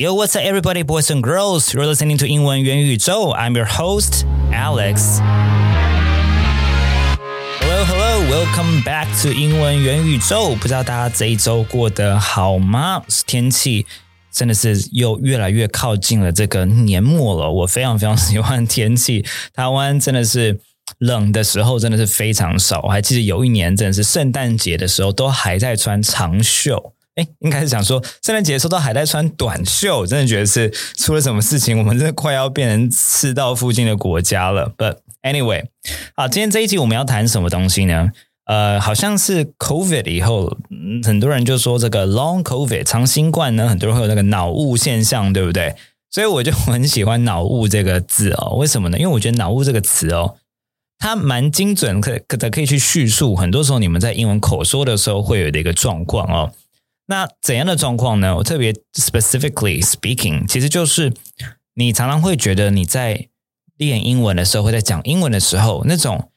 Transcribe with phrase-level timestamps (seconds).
[0.00, 1.74] Yo, what's up, everybody, boys and girls?
[1.74, 3.34] You're listening to 英文元宇宙.
[3.34, 5.18] I'm your host, Alex.
[7.58, 10.54] Hello, hello, welcome back to 英文元宇宙。
[10.54, 13.02] 不知道大家这一周过得好吗？
[13.26, 13.86] 天气
[14.30, 17.50] 真的是又越来越靠近了这个年末了。
[17.50, 19.26] 我非常非常喜欢天气。
[19.52, 20.60] 台湾真的是
[20.98, 22.82] 冷的时候真的是非常少。
[22.82, 26.92] 我还记得有一年真的是圣诞节的时候都还在穿长袖。
[27.18, 34.72] 哎，应该是想说圣诞节的时候都还在穿短袖，真的觉得是出了什么事情，我们真的快要变成赤道附近的国家了。
[34.78, 35.64] But anyway，
[36.14, 38.12] 好，今天这一集我们要谈什么东西呢？
[38.46, 40.56] 呃，好像是 COVID 以后，
[41.04, 45.74] 很多人就说这个 Long COVID 长新冠呢，很多人会有那个脑雾现象，对不对？
[46.10, 48.54] 所以我就 很喜欢脑雾这个字哦。
[48.56, 48.96] 为什么呢？
[48.96, 50.36] 因为我觉得脑雾这个词哦，
[50.98, 56.52] 它蛮精准，可可可以去叙述很多时候你们在英文口说的时候会有的一个状况哦。
[57.10, 58.36] 那怎样的状况呢？
[58.36, 61.12] 我特别 specifically speaking，其实就是
[61.74, 63.28] 你常常会觉得你在
[63.76, 66.30] 练英文的时候，会在讲英文的时候，那种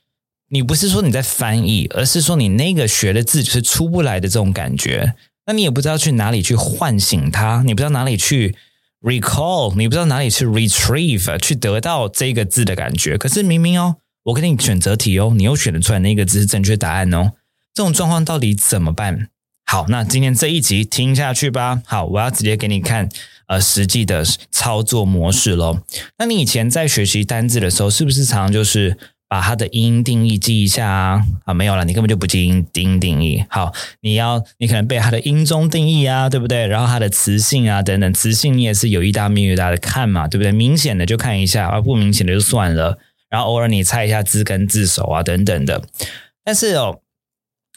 [0.47, 5.15] 你不是说你在翻译，而是说你那个学的字就是出不来的这种感觉。
[5.45, 8.55] 那你也不知道去哪里去唤醒它，你不知道哪里去
[9.01, 13.17] recall，你不知道哪里去 retrieve，去得到这个字的感觉。
[13.17, 17.33] 可是明明哦，我给你选择题哦，你又选得出来那个字是正确答案哦。
[17.73, 19.29] 这种状况到底怎么办？
[19.71, 21.81] 好，那今天这一集听下去吧。
[21.85, 23.07] 好，我要直接给你看
[23.47, 25.79] 呃实际的操作模式喽。
[26.17, 28.97] 那你以前在学习单字的时候，是不是常常就是
[29.29, 31.23] 把它的音定义记一下啊？
[31.45, 32.67] 啊，没有了，你根本就不记音
[32.99, 33.45] 定义。
[33.47, 36.67] 好，你要你可能背它的音中定义啊，对不对？
[36.67, 40.51] 然后它的词性啊等等，词性你也是有一大面一大的看嘛，对不对？
[40.51, 42.97] 明显的就看一下，而不明显的就算了。
[43.29, 45.81] 然后偶尔你猜一下字根字首啊等等的。
[46.43, 46.99] 但是哦。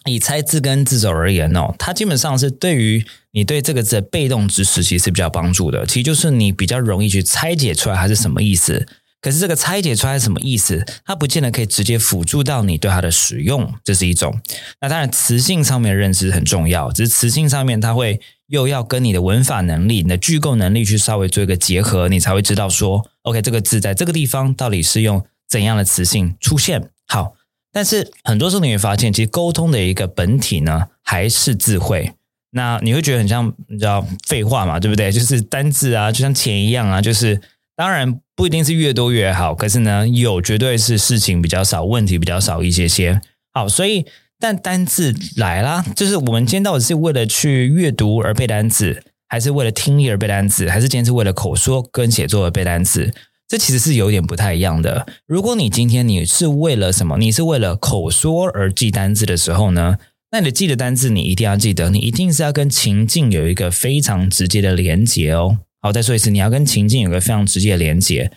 [0.06, 5.86] 以猜字根字首而言哦，它基本上是对于你对这个字的被动知识其实是比较帮助的。
[5.86, 8.86] 其实就是你比较容易去拆解出来它是什么意思。
[9.22, 14.38] 可是这个拆解出来什么意思，它不见得可以直接辅助到你对它的使用，这是一种。
[14.82, 26.90] 那当然词性上面的认识很重要，只是词性上面它会又要跟你的文法能力、你的句构能力去稍微做一个结合，你才会知道说，OK，这个字在这个地方到底是用怎样的词性出现。
[27.06, 27.32] 好。
[27.74, 32.12] 但是很多时候你会发现，其实沟通的一个本体呢，还是智慧。
[32.52, 35.10] 那你会觉得很像你知道废话嘛，对不对？
[35.10, 37.40] 就是单字啊，就像钱一样啊，就是
[37.74, 43.20] 当然不一定是越多越好，可是呢，有绝对是事情比较少，问题比较少一些些。
[43.52, 44.06] 好，所以
[44.38, 53.12] 但单字来啦，就是我们今天到底是为了去阅读而背单词，还是为了听力而背单词，还是今天是为了口说跟写作而背单词？
[53.46, 55.06] 这其实是有点不太一样的。
[55.26, 57.18] 如果你今天你是为了什么？
[57.18, 59.98] 你是为了口说而记单字的时候呢？
[60.30, 65.58] 那你的记的单字你一定要记得，你一定是要跟情境有一个非常直接的连接哦。
[65.80, 68.32] 好，再说一次，你要跟情境有个非常直接的连接。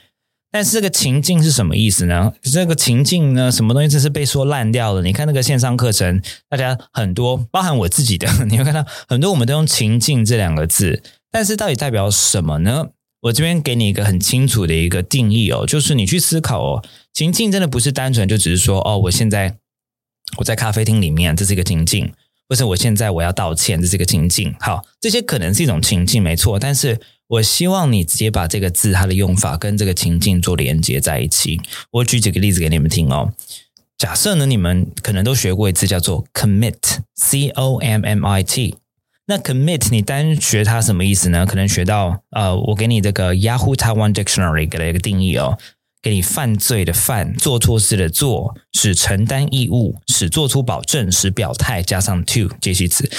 [0.51, 2.34] 但是这个情境是什么意思呢？
[2.41, 5.01] 这个情境呢，什么东西真是被说烂掉了？
[5.01, 11.01] 你看那个线上课程，大家很多，包含我自己的， 你会看到很多我们都用情境这两个字，
[11.31, 12.88] 但是到底代表什么呢？
[13.22, 16.84] 我这边给你一个很清楚的一个定义哦，就是你去思考哦，
[17.14, 19.58] 情境真的不是单纯就只是说哦，我现在
[20.38, 22.14] 我在咖啡厅里面，这是一个情境，
[22.48, 24.54] 或者我现在我要道歉，这是一个情境。
[24.60, 26.60] 好，这些可能是一种情境，没错。
[26.60, 31.60] 但是我希望你直接把这个字它的用法跟这个情境做连接在一起。
[31.92, 33.34] 我举几个例子给你们听哦。
[33.98, 38.76] 假设呢，你们可能都学过一次叫做 commit，c o m m i t。
[39.28, 41.46] 那 commit 你单学它什么意思呢？
[41.46, 45.58] 可能学到呃，我给你这个 Yahoo Taiwan Dictionary 给了一个定义哦，
[46.02, 53.10] 给你犯罪的犯，做错事的做，使承担义务，使做出保证，使表态，加上 to 介系词。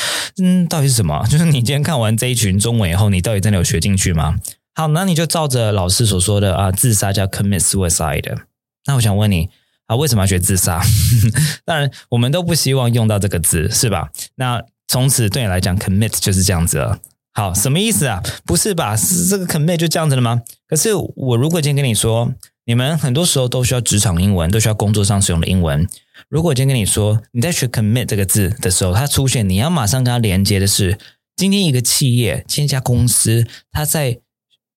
[0.43, 1.27] 嗯，到底是什么？
[1.29, 4.37] 就是你今天看完这一群中文以后，你到底真的有学进去吗？
[4.75, 8.39] 好，那你就照着老师所说的啊，自杀叫 commit suicide。
[8.87, 9.51] 那我想问你
[9.89, 10.81] 啊，为什么要学自杀？
[11.67, 14.11] 当然，我们都不希望用到这个字，是吧？
[14.37, 16.99] 那从此对你来讲，commit 就是这样子了。
[17.35, 18.23] 好，什么意思啊？
[18.45, 18.97] 不是吧？
[18.97, 20.43] 是这个 commit 就这样子了吗？
[20.67, 22.33] 可是我如果今天跟你说，
[22.65, 25.87] 你们很多时候都需要职场英文，都需要工作上使用的英文。
[26.29, 30.99] 如果今天跟你说，你在学 commit 这个字的时候，它出现，你要马上跟它连接的是，
[31.37, 34.19] 今天一个企业，今天一家公司，他在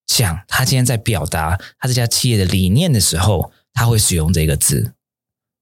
[0.06, 4.94] 讲，他今天在表达他这家企业的理念的时候，他会使用这个字，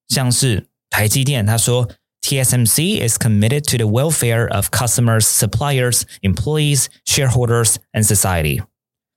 [0.07, 1.87] 像是台积电，他说。
[2.28, 8.62] TSMC is committed to the welfare of customers, suppliers, employees, shareholders, and society。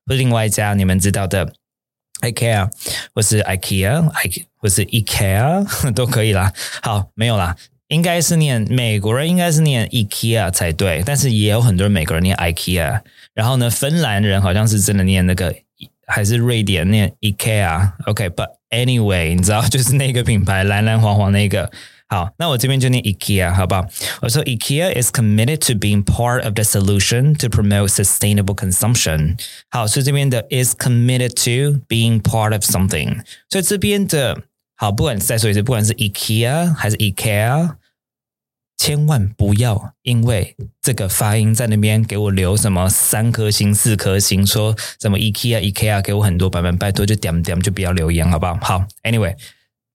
[0.06, 1.54] 或另外一家你们知道的
[2.20, 2.70] IKEA，
[3.16, 6.52] 或是 IKEA，I 或是 IKEA 都可以啦。
[6.82, 7.56] 好，没有啦。
[7.88, 13.00] 应该是念美国人应该是念 IKEA 才对，但是也有很多人美国人念 IKEA。
[13.34, 15.56] 然后呢，芬兰人好像是真的念那个，
[16.06, 21.72] 还是瑞典念 IKEA。OK，but anyway，你知道就是那个品牌蓝蓝黄黄那个。
[22.10, 23.86] 好，那我这边就念 IKEA，好不好？
[24.22, 29.38] 我说 IKEA is committed to being part of the solution to promote sustainable consumption。
[29.70, 33.24] 好，所以这边的 is committed to being part of something。
[33.50, 34.42] 所以这边的
[34.78, 37.76] 好，不管再说一次，不管是 IKEA 还是 IKEA，
[38.78, 48.58] 千万不要因为这个发音在那边给我留什么三颗星、四颗星，说什么 IKEA IKEA 给我很多版本，拜托就点点就不要留言，好不好？
[48.62, 49.36] 好，Anyway。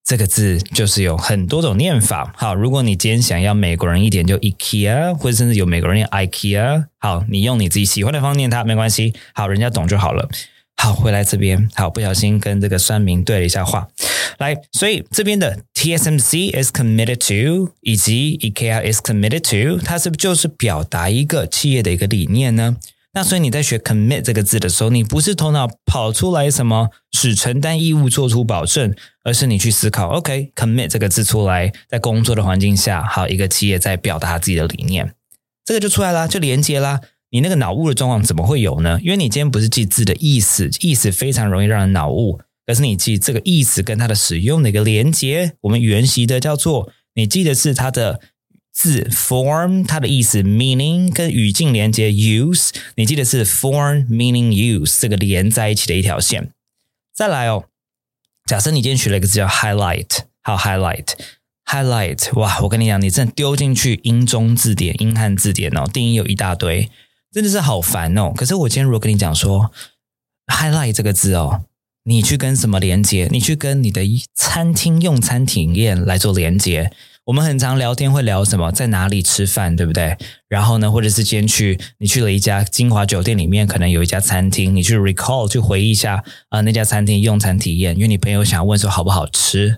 [0.08, 2.34] 这个字就是有很多种念法。
[2.38, 6.86] 好，如果你今天想要美国人一点，就 IKEA，或者甚至有美国人念 IKEA。
[6.98, 9.14] 好，你用你自己喜欢的方念它没关系。
[9.34, 10.30] 好，人家懂就好了。
[10.78, 13.90] 好，回来这边，好，不小心跟这个酸民对了一下话。
[14.38, 22.78] 来，所以这边的 TSMC is committed to，以及 IKEA is committed to，它是不是就是表达一个企业的一个理念呢？
[23.18, 28.94] 那所以你在学 commit 这个字的时候，你不是头脑跑出来什么使承担义务做出保证，
[29.24, 35.16] 而是你去思考，OK，commit 这个字出来，在工作的环境下，好一个企业在表达自己的理念，
[35.66, 37.02] 这个就出来啦，就连接啦。
[37.32, 39.00] 你那个脑雾的状况怎么会有呢？
[39.02, 48.20] 因为你今天不是记字的意思，意思非常容易让人脑雾，可是你记这个意思跟它的使用的一个连接，我们原习的叫做你记的是它的。
[48.78, 56.52] 字 form 它的意思 meaning 跟语境连接 use，你记得是 form meaning use 这个连在一起的一条线。
[57.12, 57.66] 再来哦，
[58.46, 66.92] 假设你今天学了一个字叫 highlight，好 highlight，highlight，哇，我跟你讲，你真的丢进去英中字典、英汉字典哦，定义有一大堆，
[67.32, 68.32] 真的是好烦哦。
[68.38, 69.72] 可是我今天如果跟你讲说
[70.46, 71.64] highlight 这个字哦，
[72.04, 73.28] 你去跟什么连接？
[73.32, 74.04] 你去跟你的
[74.36, 76.92] 餐厅用餐体验来做连接。
[77.28, 78.72] 我们很常聊天，会聊什么？
[78.72, 80.18] 在哪里吃饭，对不对？
[80.48, 87.94] 然后呢，或者是今天去你去了一家精华酒店里面，可能有一家餐厅，你去 recall 去回忆一下啊，那家餐厅用餐体验。
[87.98, 89.78] 因为你朋友想要问说好不好吃，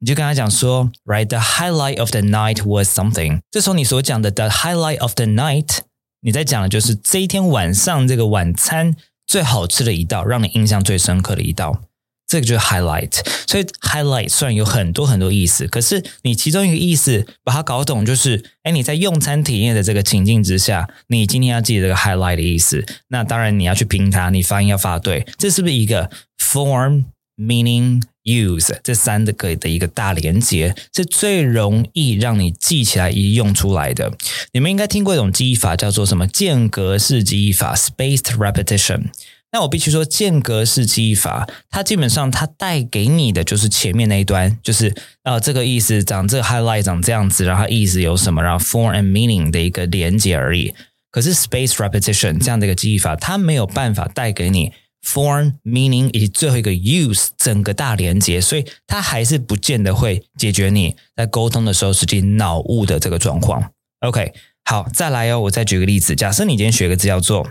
[0.00, 3.40] 你就跟他讲说，right，the highlight of the night was something。
[3.50, 5.78] 这时候你所讲的 the highlight of the night，
[6.20, 8.94] 你在讲的就是这一天晚上这个晚餐
[9.26, 11.80] 最好吃的一道，让你印象最深刻的一道。
[12.30, 13.10] 这个就是 highlight，
[13.48, 27.06] 所以 highlight 虽然有很多很多意思，可是你其中一个意思把它搞懂，就是哎，你在用餐体验的这个情境之下，你今天要记得这个 highlight 的意思，那当然你要去拼它，你发音要发对，这是不是一个 form
[27.36, 34.12] meaning use 这三个的一个大连接，是最容易让你记起来一用出来的？
[34.52, 39.06] 你们应该听过一种记忆法，叫做什么间隔式记忆法 （spaced repetition）。
[39.52, 44.94] 那我必须说，间隔式记忆法，它基本上它带给你的就是前面那一端，就是
[45.24, 50.72] 呃这个意思长这个 highlight 长这样子，然后意思有什么，然后 form and meaning 的一个连接而已。
[51.10, 54.72] 可是 space repetition 这样的一个记忆法，它没有办法带给你
[55.04, 63.72] form meaning 以及最后一个 use 整个大连接，所以它还是不见得会解决你在沟通的时候实际脑雾的这个状况。
[64.06, 64.32] OK，
[64.64, 67.48] 好，再来哦，我再举个例子，假设你今天学个字叫做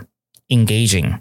[0.48, 1.18] engaging。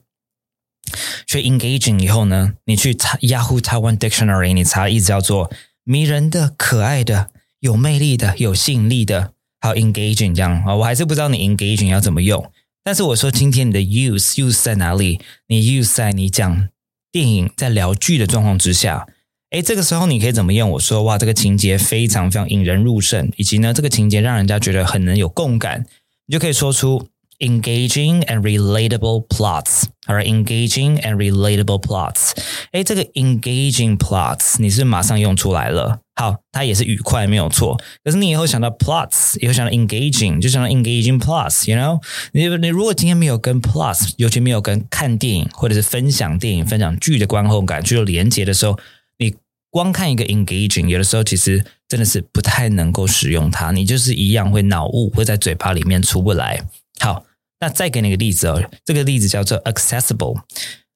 [1.28, 5.52] 学 engaging 以后呢，你去查 Yahoo Taiwan Dictionary，你查的意思叫做
[5.84, 12.52] 迷人的、可爱的、有魅力的、有吸引力的，还有 engaging 这样啊，我还是不知道你 engaging 要怎么用。
[12.84, 15.20] 但是我说今天你的 use use 在哪里？
[15.48, 16.70] 你 use 在你讲
[17.12, 19.06] 电影在聊剧的状况之下，
[19.52, 20.70] 诶，这个时候你可以怎么用？
[20.72, 25.86] 我说哇，这个情节非常非常引人入胜，以及呢，这个情节让人家觉得很能有共感，
[26.28, 27.08] 你就可以说出。
[27.42, 32.32] Engaging and relatable plots，好，engaging and relatable plots。
[32.74, 37.80] 哎，这个 engaging plots 你是马上用出来了，好，它也是愉快，没有错。
[38.04, 42.02] 可是你以后想到 plots，以后想到 engaging，就想到 engaging plus，you know？
[42.34, 48.78] 你你如果今天没有跟 plus，尤其没有跟看电影或者是分享电影、分享剧的观后感具有连接的时候，
[49.18, 49.34] 你
[49.70, 56.62] 光看一个 engaging，有的时候其实真的是不太能够使用它，你就是一样会脑雾，会在嘴巴里面出不来。
[57.00, 57.24] 好。
[57.60, 60.42] 那再给你个例子哦，这个例子叫做 accessible。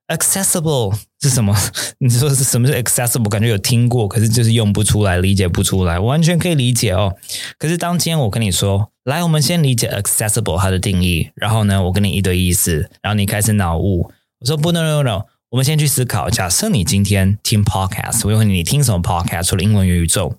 [0.07, 1.55] accessible 是什么？
[1.99, 3.29] 你说是什么是 accessible？
[3.29, 5.99] 感觉有听过，可是就是用不出来，理解不出来。
[5.99, 7.15] 完全可以理解哦。
[7.57, 14.11] 可是当天我跟你说，来，我们先理解 accessible 它的定义，然后呢，我跟你一堆意思，然后你开始脑雾。
[14.39, 16.29] 我说不，no，no，no，我们先去思考。
[16.29, 19.47] 假设你今天听 podcast，我问你听什么 podcast？
[19.47, 20.35] 除了英文元宇宙。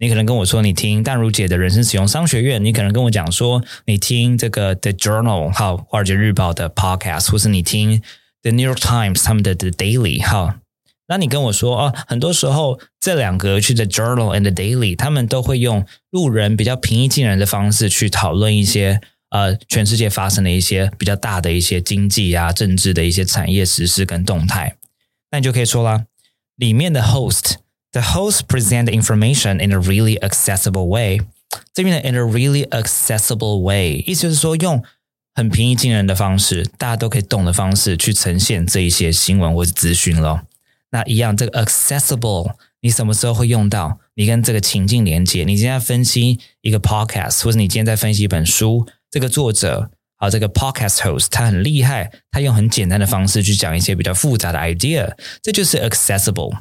[0.00, 8.00] 你可能跟我说你听淡如姐的人生使用商学院，你可能跟我讲说你听这个 The Journal 好华尔街日报的 Podcast，或是你听
[8.42, 10.54] The New York Times 他们的 The Daily 好
[11.08, 19.00] 那你跟我说啊，很多时候这两个去 The Journal and the Daily，他们都会用路人比较平易近人的方式去讨论一些
[19.30, 24.76] 呃全世界发生的一些比较大的一些经济啊、政治的一些产业实事跟动态。
[25.32, 26.04] 那你就可以说啦，
[26.56, 27.54] 里面的 Host
[27.98, 31.20] The host present information in a really accessible way。
[31.74, 34.80] 这边的 in a really accessible way，意思就是说用
[35.34, 40.42] 很平易近人的方式，大家都可以懂的方式去呈现这一些新闻或者资讯咯。
[40.92, 42.52] 那一样，这个 accessible，
[42.82, 43.98] 你什么时候会用到？
[44.14, 56.56] 你跟这个情境连接，你今天分析一个 podcast，或者你今天在分析一本书，这个作者啊，这个 podcast host 他很厉害，他用很简单的方式去讲一些比较复杂的 idea，这就是 accessible。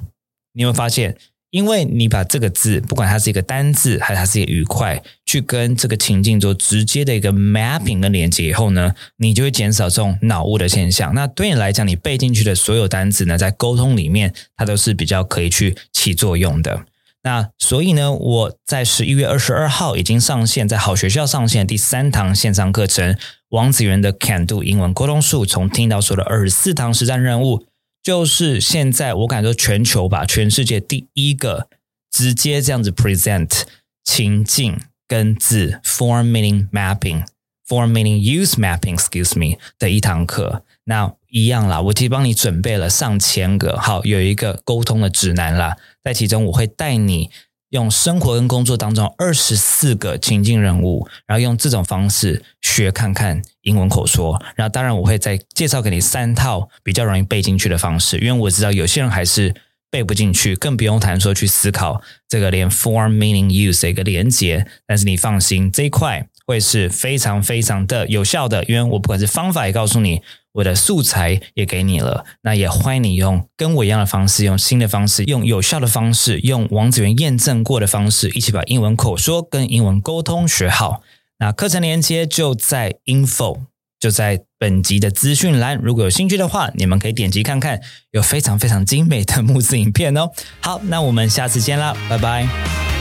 [0.57, 1.15] 你有没有发现？
[1.51, 11.13] 因为你把这个字，不管它是一个单字还是它是一个语块，去跟这个情境做直接的一个 mapping 的连接以后呢，你就会减少这种脑雾的现象。
[11.13, 16.81] 那对你来讲，你背进去的所有单字呢，在沟通里面，它都是比较可以去起作用的。
[17.23, 23.15] 那所以呢，我在十一月二十二号已经上线，在好学校上线第三堂线上课程——
[23.49, 27.66] 王子源的 Can Do 英文沟通术，从听到说的二十四堂实战任务。
[28.07, 31.67] 就是现在，我感觉全球吧，全世界第一个
[32.09, 33.63] 直接这样子 present
[34.05, 37.25] 情境跟字 form meaning mapping
[37.67, 40.63] form meaning use mapping，excuse me 的一堂课。
[40.85, 47.29] 那一样啦，我其实帮你准备了上千个，好有一个沟通的指南啦，在其中我会带你。
[47.69, 54.41] 用生活跟工作当中二十四个情境人物，然后用这种方式学看看英文口说。
[54.55, 59.53] 然后当然我会再介绍给你三套比较容易背进去的方式，因为我知道有些人还是
[59.91, 64.65] 背不进去，更不用谈说去思考这个连 form meaning use 的一个连接。
[64.85, 70.21] 但是你放心，这一块会是非常非常的有效的，因为我不管是方法也告诉你。
[70.53, 81.03] 我的素材也给你了，那也欢迎你用跟我一样的方式，用新的方式，用有效的方式，用王子源验证过的方式，一起把英文口说跟英文沟通学好。
[81.37, 83.65] 那课程连接就在 info，
[83.99, 85.77] 就在本集的资讯栏。
[85.77, 90.31] 如果有兴趣的话，你们可以点击看看，有非常非常精美的木字影片哦。
[90.59, 92.96] 好，那我们下次见啦，拜拜。